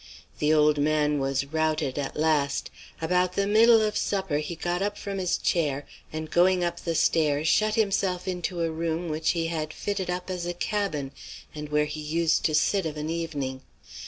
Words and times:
The 0.39 0.51
old 0.51 0.79
man 0.79 1.19
was 1.19 1.45
routed 1.45 1.99
at 1.99 2.15
the 2.15 2.21
last. 2.21 2.71
About 2.99 3.33
the 3.33 3.45
middle 3.45 3.83
of 3.83 3.95
supper 3.95 4.37
he 4.37 4.55
got 4.55 4.81
up 4.81 4.97
from 4.97 5.19
his 5.19 5.37
chair, 5.37 5.85
and 6.11 6.31
going 6.31 6.63
up 6.63 6.79
the 6.79 6.95
stairs 6.95 7.47
shut 7.47 7.75
himself 7.75 8.27
into 8.27 8.63
a 8.63 8.71
room 8.71 9.09
which 9.09 9.29
he 9.37 9.45
had 9.45 9.71
fitted 9.71 10.09
up 10.09 10.31
as 10.31 10.47
a 10.47 10.55
cabin, 10.55 11.11
and 11.53 11.69
where 11.69 11.85
he 11.85 12.01
was 12.01 12.11
used 12.13 12.45
to 12.45 12.55
sit 12.55 12.87
of 12.87 12.97
an 12.97 13.11
evening. 13.11 13.61